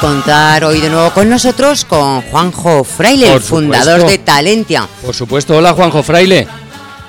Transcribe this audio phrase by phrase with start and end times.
[0.00, 4.10] contar hoy de nuevo con nosotros con Juanjo Fraile, Por el fundador supuesto.
[4.10, 4.88] de Talentia.
[5.04, 6.46] Por supuesto, hola Juanjo Fraile,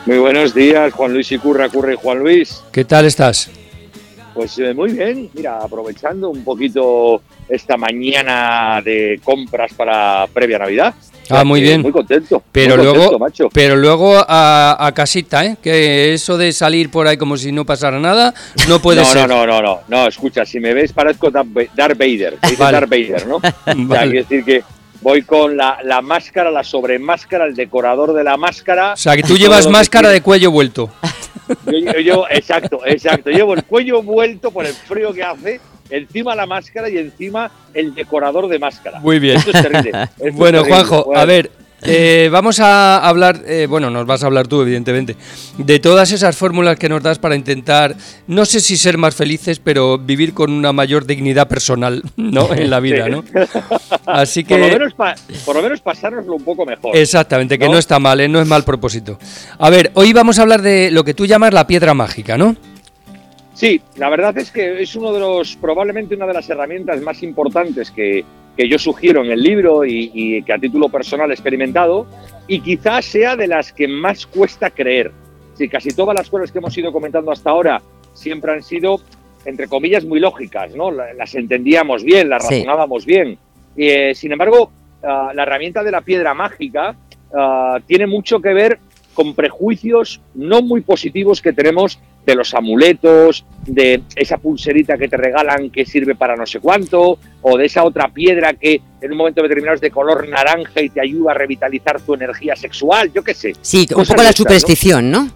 [0.06, 2.62] Muy buenos días, Juan Luis y Curra, Curra y Juan Luis.
[2.72, 3.50] ¿qué tal estás?
[4.34, 10.94] Pues eh, muy bien, mira, aprovechando un poquito esta mañana de compras para previa Navidad.
[11.32, 11.82] Ah, muy bien.
[11.82, 12.44] Muy contento.
[12.52, 13.50] Pero muy contento, luego, macho.
[13.54, 15.58] pero luego a, a casita, ¿eh?
[15.62, 18.34] Que eso de salir por ahí como si no pasara nada,
[18.68, 19.28] no puede no, ser.
[19.28, 21.48] no, no, no, no, no, escucha, si me ves parezco Darth
[21.98, 22.72] Vader, Vale.
[22.72, 23.36] Darth Vader, ¿no?
[23.38, 24.14] O sea, Vale.
[24.14, 24.64] decir que
[25.02, 28.94] voy con la, la máscara, la sobremáscara, el decorador de la máscara.
[28.94, 30.90] O sea, que tú llevas máscara de cuello vuelto.
[31.66, 33.30] Yo, yo- yo- exacto, exacto.
[33.30, 35.60] Llevo el cuello vuelto por el frío que hace,
[35.92, 39.00] encima la máscara y encima el decorador de máscara.
[39.00, 39.38] Muy bien.
[39.38, 39.92] Esto es terrible.
[40.04, 40.84] esto es Bueno, terrible.
[40.86, 41.52] Juanjo, Bueno, a ver,
[41.84, 45.16] eh, vamos a hablar, eh, bueno, nos vas a hablar tú, evidentemente,
[45.58, 47.96] de todas esas fórmulas que nos das para intentar,
[48.28, 52.54] no sé si ser más felices, pero vivir con una mayor dignidad personal, ¿no?
[52.54, 53.12] En la vida, Sí.
[53.12, 53.24] ¿no?
[54.06, 54.58] Así que...
[54.58, 56.96] Por lo, menos pa- por lo menos pasárnoslo un poco mejor.
[56.96, 57.72] Exactamente, que ¿no?
[57.74, 58.28] no está mal, ¿eh?
[58.28, 59.18] no es mal propósito.
[59.58, 62.56] A ver, hoy vamos a hablar de lo que tú llamas la piedra mágica, ¿no?
[63.54, 67.22] Sí, la verdad es que es uno de los, probablemente una de las herramientas más
[67.22, 68.24] importantes que,
[68.56, 72.08] que yo sugiero en el libro y, y que a título personal he experimentado,
[72.48, 75.12] y quizás sea de las que más cuesta creer.
[75.56, 77.82] Sí, casi todas las cosas que hemos ido comentando hasta ahora
[78.14, 79.02] siempre han sido,
[79.46, 80.90] entre comillas, muy lógicas, ¿no?
[80.90, 82.56] La- Las entendíamos bien, las Sí.
[82.56, 83.38] razonábamos bien.
[83.76, 84.72] Y, eh, sin embargo,
[85.04, 86.96] ah, la herramienta de la piedra mágica
[87.34, 88.80] ah, tiene mucho que ver
[89.14, 95.18] con prejuicios no muy positivos que tenemos de los amuletos, de esa pulserita que te
[95.18, 99.18] regalan que sirve para no sé cuánto, o de esa otra piedra que en un
[99.18, 103.24] momento determinado es de color naranja y te ayuda a revitalizar tu energía sexual, yo
[103.24, 103.54] qué sé.
[103.62, 105.30] Sí, un poco la superstición, ¿no?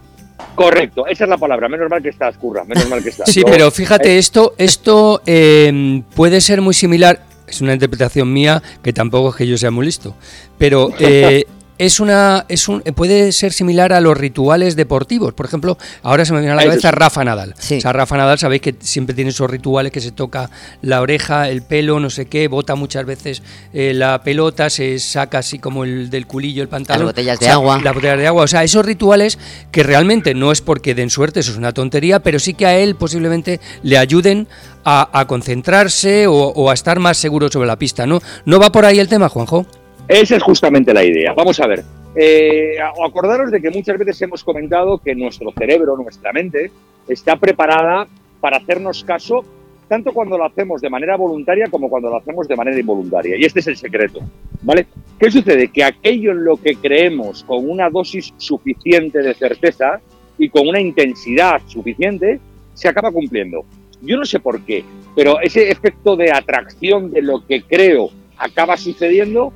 [0.53, 3.29] Correcto, esa es la palabra, menos mal que estás, curra, menos mal que estás.
[3.29, 8.93] Sí, pero fíjate, esto, esto eh, puede ser muy similar, es una interpretación mía, que
[8.93, 10.15] tampoco es que yo sea muy listo,
[10.57, 11.45] pero eh,
[11.77, 15.33] es una, es un, puede ser similar a los rituales deportivos.
[15.33, 16.91] Por ejemplo, ahora se me viene a la cabeza.
[16.91, 17.53] Rafa Nadal.
[17.57, 17.77] Sí.
[17.77, 20.49] O sea, Rafa Nadal, sabéis que siempre tiene esos rituales que se toca
[20.81, 23.41] la oreja, el pelo, no sé qué, bota muchas veces
[23.73, 27.07] eh, la pelota, se saca así como el del culillo el pantalón.
[27.07, 27.81] Las botellas O de sea, agua.
[27.83, 28.43] Las botellas de agua.
[28.43, 29.37] O sea, esos rituales
[29.71, 32.77] que realmente no es porque den suerte, eso es una tontería, pero sí que a
[32.77, 34.47] él posiblemente le ayuden
[34.85, 38.21] a, a concentrarse o, o a estar más seguro sobre la pista, ¿no?
[38.45, 39.65] ¿No va por ahí el tema, Juanjo?
[40.07, 41.33] Esa es justamente la idea.
[41.33, 41.83] Vamos a ver.
[42.15, 46.71] Eh, acordaros de que muchas veces hemos comentado que nuestro cerebro, nuestra mente,
[47.07, 48.07] está preparada
[48.39, 49.43] para hacernos caso
[49.87, 53.37] tanto cuando lo hacemos de manera voluntaria como cuando lo hacemos de manera involuntaria.
[53.37, 54.19] Y este es el secreto.
[54.61, 54.87] ¿Vale?
[55.19, 55.67] ¿Qué sucede?
[55.67, 59.99] Que aquello en lo que creemos con una dosis suficiente de certeza
[60.37, 62.39] y con una intensidad suficiente
[62.73, 63.63] se acaba cumpliendo.
[64.01, 64.83] Yo no sé por qué,
[65.15, 69.53] pero ese efecto de atracción de lo que creo acaba sucediendo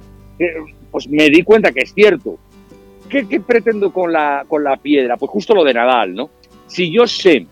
[0.91, 2.37] pues me di cuenta que es cierto.
[3.09, 5.17] ¿Qué, pretendo con la, con la piedra?
[5.17, 6.29] Pues justo lo de Nadal, ¿no?
[6.67, 7.47] Si yo sé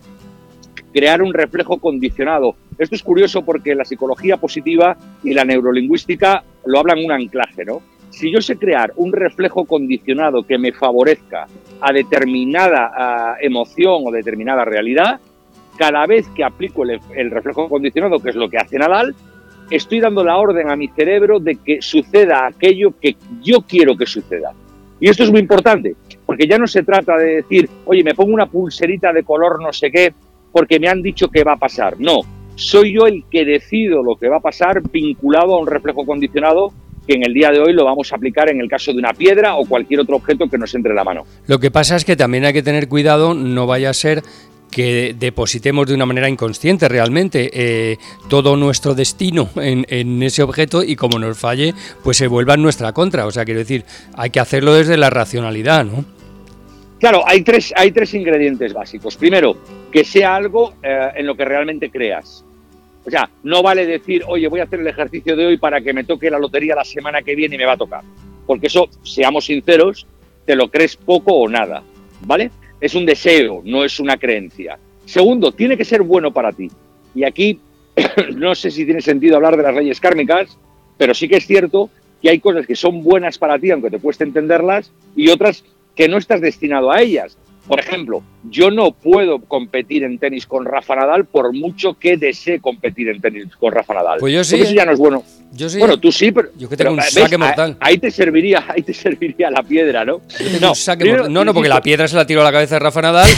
[0.92, 6.78] crear un reflejo condicionado, esto es curioso porque la psicología positiva y la neurolingüística lo
[6.78, 7.82] hablan un anclaje, ¿no?
[8.10, 11.46] Si yo sé crear un reflejo condicionado que me favorezca
[11.80, 15.20] a determinada emoción o determinada realidad,
[15.76, 19.14] cada vez que aplico el, el reflejo condicionado, que es lo que hace Nadal,
[19.70, 24.06] estoy dando la orden a mi cerebro de que suceda aquello que yo quiero que
[24.06, 24.52] suceda.
[25.00, 25.94] Y esto es muy importante,
[26.26, 29.72] porque ya no se trata de decir, oye, me pongo una pulserita de color no
[29.72, 30.12] sé qué,
[30.50, 31.96] porque me han dicho que va a pasar.
[31.98, 32.22] No,
[32.56, 36.72] soy yo el que decido lo que va a pasar vinculado a un reflejo condicionado
[37.06, 39.14] que en el día de hoy lo vamos a aplicar en el caso de una
[39.14, 41.24] piedra o cualquier otro objeto que nos entre en la mano.
[41.46, 44.22] Lo que pasa es que también hay que tener cuidado, no vaya a ser
[44.70, 47.98] que depositemos de una manera inconsciente realmente eh,
[48.28, 52.92] todo nuestro destino en, ese objeto y como nos falle, pues se vuelva en nuestra
[52.92, 53.26] contra.
[53.26, 53.84] O sea, quiero decir,
[54.16, 56.04] hay que hacerlo desde la racionalidad, ¿no?
[57.00, 59.16] Claro, hay tres, hay tres ingredientes básicos.
[59.16, 59.56] Primero,
[59.92, 62.44] que sea algo eh, en lo que realmente creas.
[63.06, 65.92] O sea, no vale decir, oye, voy a hacer el ejercicio de hoy para que
[65.92, 68.02] me toque la lotería la semana que viene y me va a tocar.
[68.46, 70.06] Porque eso, seamos sinceros,
[70.44, 71.82] te lo crees poco o nada,
[72.22, 72.50] ¿vale?
[72.80, 74.78] Es un deseo, no es una creencia.
[75.04, 76.70] Segundo, tiene que ser bueno para ti.
[77.14, 77.60] Y aquí
[78.36, 80.56] no sé si tiene sentido hablar de las leyes kármicas,
[80.96, 81.90] pero sí que es cierto
[82.22, 85.64] que hay cosas que son buenas para ti, aunque te cueste entenderlas, y otras
[85.94, 87.36] que no estás destinado a ellas.
[87.66, 92.60] Por ejemplo, yo no puedo competir en tenis con Rafa Nadal por mucho que desee
[92.60, 94.18] competir en tenis con Rafa Nadal.
[94.20, 94.56] Pues yo sí.
[94.56, 95.22] Porque eso ya no es bueno.
[95.52, 95.78] Yo sí.
[95.78, 96.48] Bueno, tú sí, pero.
[96.58, 97.10] Yo que tengo pero, un ¿ves?
[97.12, 97.76] saque mortal.
[97.80, 100.20] Ahí te serviría, ahí te serviría la piedra, ¿no?
[100.36, 103.28] Primero, no, no, porque la piedra se la tiró a la cabeza de Rafa Nadal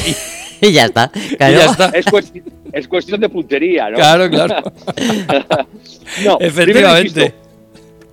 [0.61, 1.11] y, y ya está.
[1.15, 1.91] y ya está.
[1.91, 2.43] Es, cuesti-
[2.73, 3.97] es cuestión de puntería, ¿no?
[3.97, 4.57] Claro, claro.
[6.25, 7.21] no, Efectivamente.
[7.21, 7.37] insisto,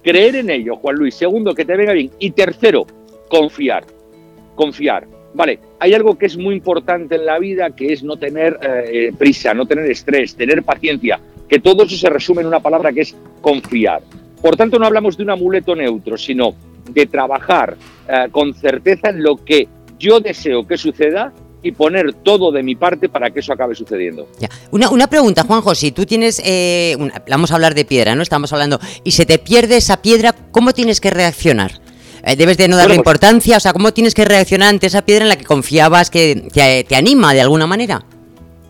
[0.04, 1.16] creer en ello, Juan Luis.
[1.16, 2.12] Segundo, que te venga bien.
[2.20, 2.86] Y tercero,
[3.30, 3.84] confiar.
[4.56, 5.08] Confiar.
[5.34, 9.12] Vale, hay algo que es muy importante en la vida, que es no tener eh,
[9.18, 13.02] prisa, no tener estrés, tener paciencia, que todo eso se resume en una palabra que
[13.02, 14.02] es confiar.
[14.42, 16.54] Por tanto, no hablamos de un amuleto neutro, sino
[16.90, 17.76] de trabajar
[18.08, 19.68] eh, con certeza en lo que
[20.00, 21.34] yo deseo que suceda
[21.64, 24.28] y poner todo de mi parte para que eso acabe sucediendo.
[24.40, 24.48] Ya.
[24.72, 28.22] Una, una pregunta, Juanjo, si tú tienes, eh, una- vamos a hablar de piedra, ¿no?
[28.22, 31.72] Estamos hablando, y se te pierde esa piedra, ¿cómo tienes que reaccionar?
[32.24, 34.88] Eh, debes de no darle Bueno, pues- importancia, o sea, ¿cómo tienes que reaccionar ante
[34.88, 38.04] esa piedra en la que confiabas que te, te anima de alguna manera?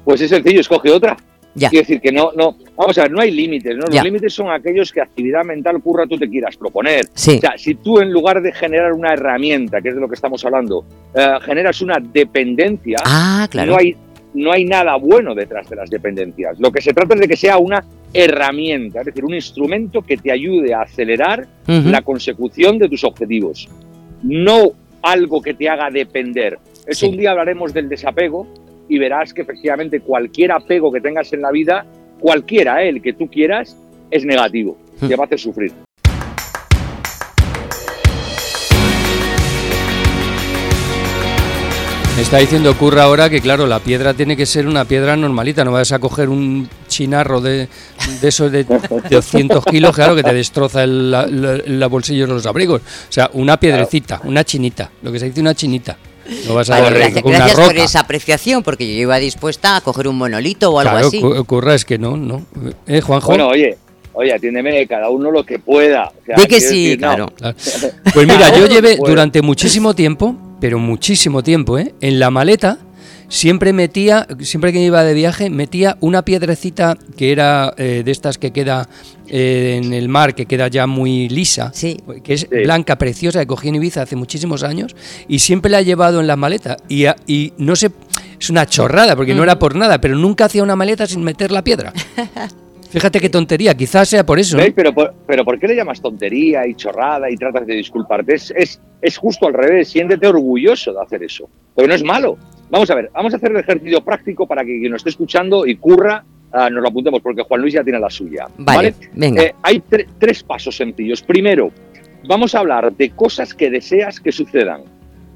[0.05, 1.17] Pues es sencillo, escoge otra.
[1.57, 1.69] Ya.
[1.69, 3.85] Quiero decir que no, no, vamos a ver, no hay límites, ¿no?
[3.85, 4.03] Los Ya.
[4.03, 7.05] límites son aquellos que actividad mental curra tú te quieras proponer.
[7.13, 7.37] Sí.
[7.37, 10.15] O sea, si tú en lugar de generar una herramienta, que es de lo que
[10.15, 13.71] estamos hablando, eh, generas una dependencia, Ah, claro.
[13.71, 13.95] no, hay,
[14.35, 16.59] no hay nada bueno detrás de las dependencias.
[16.59, 17.83] Lo que se trata es de que sea una
[18.13, 23.67] herramienta, es decir, un instrumento que te ayude a acelerar la consecución de tus objetivos,
[24.23, 24.71] no
[25.01, 26.57] algo que te haga depender.
[26.85, 27.11] Eso Sí.
[27.11, 28.47] un día hablaremos del desapego
[28.89, 31.85] y verás que efectivamente cualquier apego que tengas en la vida,
[32.19, 32.89] cualquiera, ¿eh?
[32.89, 33.77] el que tú quieras,
[34.11, 35.07] es negativo, Hmm.
[35.09, 35.71] te va a hacer sufrir.
[42.15, 45.63] Me está diciendo Curra ahora que, claro, la piedra tiene que ser una piedra normalita.
[45.63, 47.69] No vas a coger un chinarro de,
[48.21, 52.33] de esos de 200 kilos, claro, que te destroza el, la, la- la bolsillo de
[52.33, 52.81] los abrigos.
[52.81, 54.89] O sea, una piedrecita, una chinita.
[55.03, 55.95] Lo que se dice una chinita.
[56.47, 59.17] No vas a Vale, dar gracias, con una gracias por esa apreciación, porque yo iba
[59.17, 61.21] dispuesta a coger un monolito o algo Claro, así.
[61.21, 62.45] Cu- Curra, es que no, no.
[62.87, 63.27] ¿Eh, Juanjo?
[63.29, 63.77] Bueno, oye,
[64.13, 66.07] oye, atiéndeme, cada uno lo que pueda.
[66.21, 67.27] O sea, Di que sí, decir, claro.
[67.37, 67.55] Claro.
[68.13, 71.93] Pues mira, yo llevé durante muchísimo tiempo, pero muchísimo tiempo, ¿eh?
[72.01, 72.79] en la maleta
[73.29, 78.37] siempre metía, siempre que iba de viaje, metía una piedrecita que era eh, de estas
[78.37, 78.87] que queda
[79.27, 81.97] eh, en el mar, que queda ya muy lisa, Sí.
[82.23, 82.47] que es Sí.
[82.63, 84.95] blanca, preciosa, que cogí en Ibiza hace muchísimos años,
[85.27, 86.77] y siempre la he llevado en la maleta.
[86.87, 87.91] Y, no sé,
[88.39, 91.51] es una chorrada, porque no era por nada, pero nunca hacía una maleta sin meter
[91.51, 91.91] la piedra.
[92.89, 94.57] Fíjate qué tontería, quizás sea por eso.
[94.73, 98.35] Pero, por- pero ¿por qué le llamas tontería y chorrada y tratas de disculparte?
[98.35, 102.37] Es, es, es justo al revés, siéntete orgulloso de hacer eso, porque no es malo.
[102.69, 105.65] Vamos a ver, vamos a hacer el ejercicio práctico para que quien nos esté escuchando
[105.65, 108.47] y curra, ah, nos lo apuntemos, porque Juan Luis ya tiene la suya.
[108.57, 109.41] Vale, venga.
[109.43, 111.21] Eh, hay tre- tres pasos sencillos.
[111.21, 111.71] Primero,
[112.27, 114.81] vamos a hablar de cosas que deseas que sucedan.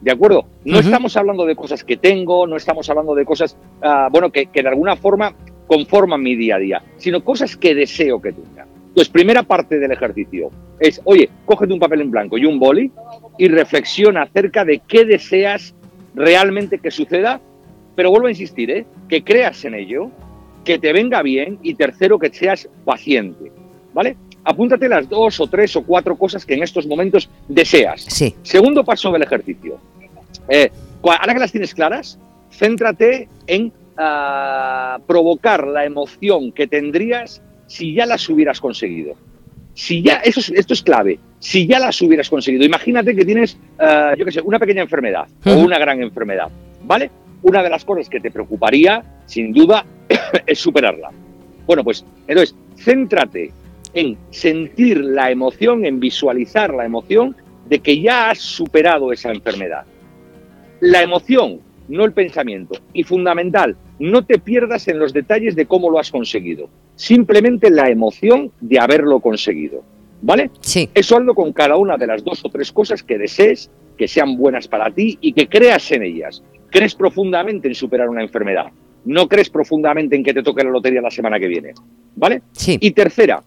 [0.01, 0.45] ¿De acuerdo?
[0.66, 4.48] No estamos hablando de cosas que tengo, no estamos hablando de cosas, ah, bueno, que,
[4.48, 5.33] que de alguna forma
[5.68, 8.66] conforman mi día a día, sino cosas que deseo que tenga.
[8.89, 10.50] Entonces, primera parte del ejercicio
[10.80, 12.92] es, oye, cógete un papel en blanco y un boli
[13.38, 15.74] y reflexiona acerca de qué deseas
[16.16, 17.40] realmente que suceda,
[17.96, 18.86] pero vuelvo a insistir, ¿eh?
[19.08, 20.10] que creas en ello,
[20.63, 23.52] que te venga bien y tercero, que seas paciente.
[23.94, 24.16] ¿Vale?
[24.44, 28.02] Apúntate las dos o tres o cuatro cosas que en estos momentos deseas.
[28.08, 28.34] Sí.
[28.42, 29.78] Segundo paso del ejercicio.
[30.48, 30.72] Eh,
[31.04, 32.18] ahora que las tienes claras,
[32.52, 39.14] céntrate en ah, provocar la emoción que tendrías si ya las hubieras conseguido.
[39.74, 42.64] Si ya, eso es- esto es clave, si ya las hubieras conseguido.
[42.64, 46.50] Imagínate que tienes, ah, yo qué sé, una pequeña enfermedad o una gran enfermedad,
[46.83, 47.10] ¿vale?
[47.42, 49.83] Una de las cosas que te preocuparía, sin duda,
[50.45, 51.10] es superarla.
[51.66, 53.52] Bueno, pues entonces, céntrate
[53.94, 57.36] en sentir la emoción, en visualizar la emoción
[57.68, 59.86] de que ya has superado esa enfermedad.
[60.80, 62.80] La emoción, no el pensamiento.
[62.94, 66.69] Y fundamental, no te pierdas en los detalles de cómo lo has conseguido.
[66.95, 69.83] Simplemente la emoción de haberlo conseguido.
[70.21, 70.51] ¿Vale?
[70.61, 70.90] Sí.
[70.94, 74.37] Eso hazlo con cada una de las dos o tres cosas que desees, que sean
[74.37, 76.44] buenas para ti y que creas en ellas.
[76.69, 78.68] Crees profundamente en superar una enfermedad.
[79.04, 81.73] No crees profundamente en que te toque la lotería la semana que viene.
[82.16, 82.44] ¿Vale?
[82.51, 82.78] Sí.
[82.80, 83.44] Y tercera,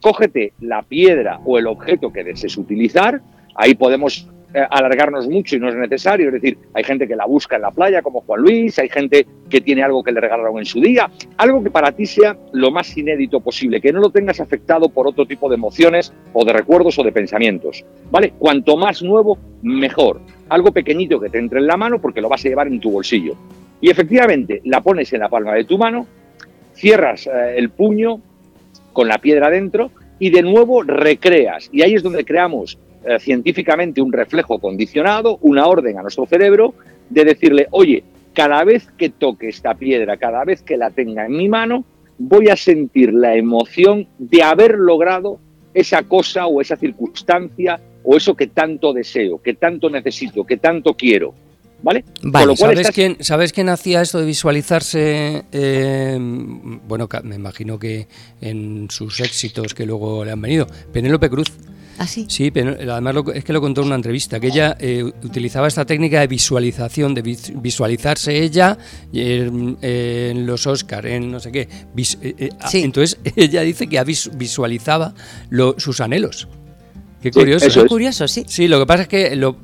[0.00, 3.20] cógete la piedra o el objeto que desees utilizar.
[3.54, 4.28] Ahí podemos
[4.70, 6.28] alargarnos mucho y no es necesario.
[6.28, 9.26] Es decir, hay gente que la busca en la playa, como Juan Luis, hay gente
[9.50, 11.10] que tiene algo que le regalaron en su día.
[11.36, 15.06] Algo que para ti sea lo más inédito posible, que no lo tengas afectado por
[15.06, 17.84] otro tipo de emociones o de recuerdos o de pensamientos.
[18.10, 18.32] ¿Vale?
[18.38, 20.20] Cuanto más nuevo, mejor.
[20.48, 22.90] Algo pequeñito que te entre en la mano porque lo vas a llevar en tu
[22.90, 23.34] bolsillo.
[23.80, 26.06] Y efectivamente, la pones en la palma de tu mano,
[26.72, 28.20] cierras eh, el puño
[28.92, 31.68] con la piedra dentro y de nuevo recreas.
[31.72, 36.74] Y ahí es donde creamos eh, científicamente un reflejo condicionado, una orden a nuestro cerebro
[37.08, 41.36] de decirle, oye, cada vez que toque esta piedra, cada vez que la tenga en
[41.36, 41.84] mi mano,
[42.18, 45.38] voy a sentir la emoción de haber logrado
[45.72, 50.94] esa cosa o esa circunstancia o eso que tanto deseo, que tanto necesito, que tanto
[50.94, 51.34] quiero.
[51.82, 52.04] ¿Vale?
[52.56, 55.44] ¿Sabes, quién, ¿Sabes quién hacía esto de visualizarse?
[55.52, 58.08] Eh, bueno, me imagino que
[58.40, 60.66] en sus éxitos que luego le han venido.
[60.92, 61.52] Penélope Cruz.
[61.98, 62.26] ¿Ah, sí?
[62.28, 65.84] Sí, pero además es que lo contó en una entrevista, que ella eh, utilizaba esta
[65.84, 68.76] técnica de visualización, de visualizarse ella
[69.12, 69.48] eh,
[69.80, 71.68] en los Oscars, en no sé qué.
[72.60, 75.14] Ah, entonces ella dice que visualizaba
[75.78, 76.48] sus anhelos.
[77.22, 77.70] Qué curioso.
[77.70, 78.44] Sí, curioso, sí.
[78.46, 79.56] Sí, lo que pasa es que lo,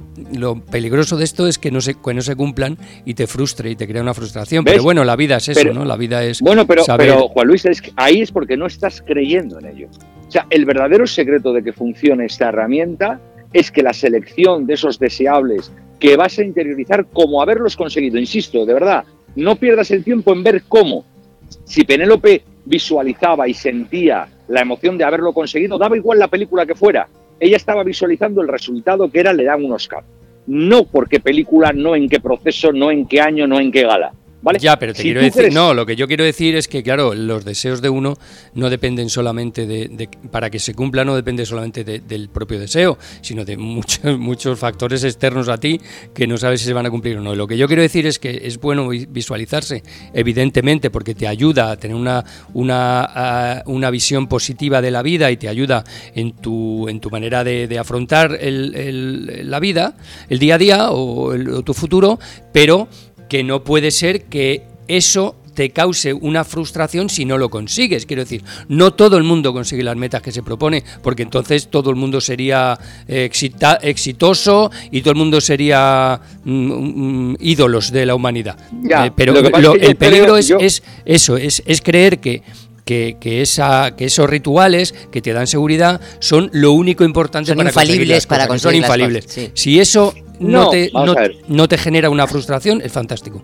[0.70, 3.76] peligroso de esto es que no, se, que no se cumplan y te frustre y
[3.76, 4.64] te crea una frustración.
[4.64, 5.84] Pero bueno, la vida es eso, ¿no?
[5.84, 6.40] La vida es.
[6.40, 9.88] Bueno, pero, pero Juan Luis, es ahí es porque no estás creyendo en ello.
[10.32, 13.20] O sea, el verdadero secreto de que funcione esta herramienta
[13.52, 15.70] es que la selección de esos deseables
[16.00, 19.04] que vas a interiorizar como haberlos conseguido, insisto, de verdad,
[19.36, 21.04] no pierdas el tiempo en ver cómo.
[21.64, 26.76] Si Penélope visualizaba y sentía la emoción de haberlo conseguido, daba igual la película que
[26.76, 27.08] fuera,
[27.38, 30.02] ella estaba visualizando el resultado que era le dan un Oscar.
[30.46, 34.14] No porque película, no en qué proceso, no en qué año, no en qué gala.
[34.58, 37.44] Ya, pero te quiero decir, no, lo que yo quiero decir es que, claro, los
[37.44, 38.18] deseos de uno
[38.54, 43.44] no dependen solamente de, para que se cumpla, no depende solamente del propio deseo, sino
[43.44, 45.80] de muchos, muchos factores externos a ti
[46.12, 47.34] que no sabes si se van a cumplir o no.
[47.36, 49.82] Lo que yo quiero decir es que es bueno visualizarse,
[50.12, 55.36] evidentemente, porque te ayuda a tener una, una, una visión positiva de la vida y
[55.36, 55.84] te ayuda
[56.14, 59.96] en tu, en tu manera de, afrontar el, la vida,
[60.28, 62.18] el día a día o, o tu futuro,
[62.52, 62.88] pero
[63.32, 68.04] que no puede ser que eso te cause una frustración si no lo consigues.
[68.04, 71.88] Quiero decir, no todo el mundo consigue las metas que se propone, porque entonces todo
[71.88, 73.30] el mundo sería eh,
[73.80, 78.58] exitoso y todo el mundo sería mm, mm, ídolos de la humanidad.
[78.70, 82.42] Eh, pero el peligro es, eso, es, es creer que
[82.84, 87.70] que, esa, que esos rituales que te dan seguridad son lo único importante son para
[87.70, 89.50] infalibles para conseguir son infalibles.
[89.54, 90.90] Si eso no, te,
[91.48, 93.42] no, te genera una frustración, es fantástico.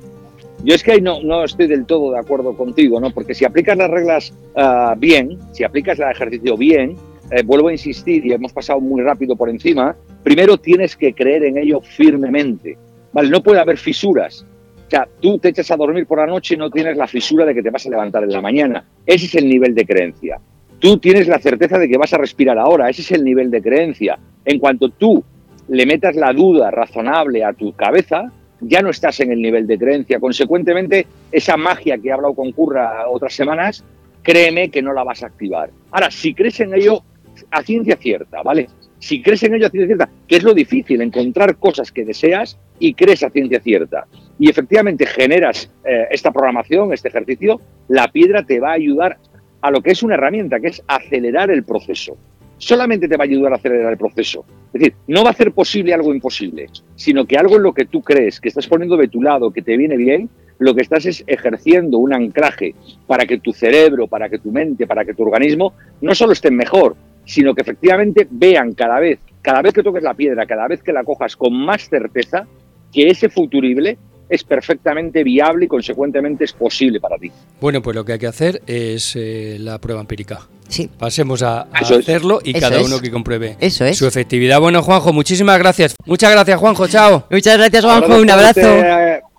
[0.65, 3.11] Yo es que ahí no, no estoy del todo de acuerdo contigo, ¿no?
[3.11, 6.97] Porque si aplicas las reglas ah, bien, si aplicas el ejercicio bien,
[7.31, 11.45] eh, vuelvo a insistir y hemos pasado muy rápido por encima, primero tienes que creer
[11.45, 12.77] en ello firmemente.
[13.13, 13.31] ¿Vale?
[13.31, 14.45] No puede haber fisuras.
[14.89, 17.45] O sea, tú te echas a dormir por la noche y no tienes la fisura
[17.45, 18.83] de que te vas a levantar en la mañana.
[19.05, 20.41] Ese es el nivel de creencia.
[20.79, 22.89] Tú tienes la certeza de que vas a respirar ahora.
[22.89, 24.19] Ese es el nivel de creencia.
[24.47, 25.23] En cuanto tú
[25.69, 29.77] le metas la duda razonable a tu cabeza, ya no estás en el nivel de
[29.77, 30.19] creencia.
[30.19, 33.85] Consecuentemente, esa magia que he hablado con Curra otras semanas,
[34.23, 35.69] créeme que no la vas a activar.
[35.91, 37.03] Ahora, si crees en ello
[37.51, 38.69] a ciencia cierta, ¿vale?
[39.01, 42.59] Si crees en ello a ciencia cierta, que es lo difícil, encontrar cosas que deseas
[42.79, 44.07] y crees a ciencia cierta.
[44.39, 49.19] Y efectivamente generas eh, esta programación, este ejercicio, la piedra te va a ayudar
[49.61, 52.17] a lo que es una herramienta, que es acelerar el proceso
[52.59, 54.45] solamente te va a ayudar a acelerar el proceso.
[54.67, 56.67] Es decir, no va a hacer posible algo imposible,
[56.97, 59.63] sino que algo en lo que tú crees, que estás poniendo de tu lado, que
[59.63, 60.29] te viene bien,
[60.59, 62.75] lo que estás es ejerciendo un anclaje
[63.07, 66.57] para que tu cerebro, para que tu mente, para que tu organismo no solo estén
[66.57, 70.83] mejor, sino que efectivamente vean cada vez, cada vez que toques la piedra, cada vez
[70.83, 72.47] que la cojas con más certeza,
[72.93, 77.31] que ese futurible es perfectamente viable y consecuentemente es posible para ti.
[77.61, 80.41] Bueno, pues lo que hay que hacer es eh, la prueba empírica.
[80.69, 80.91] Sí.
[80.99, 83.97] Pasemos a, hacerlo y cada uno que compruebe Eso es.
[83.97, 84.61] su efectividad.
[84.61, 85.95] Bueno, Juanjo, muchísimas gracias.
[86.05, 86.87] Muchas gracias, Juanjo.
[86.89, 87.27] Chao.
[87.31, 88.17] Muchas gracias, Juanjo.
[88.19, 88.61] Un abrazo.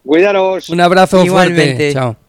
[0.04, 0.70] cuidaros.
[0.70, 1.94] Un abrazo fuerte.
[1.94, 2.29] Chao.